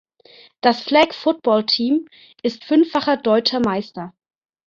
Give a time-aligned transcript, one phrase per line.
[0.61, 2.07] Das Flag Football Team
[2.41, 4.15] ist fünffacher deutscher Meister.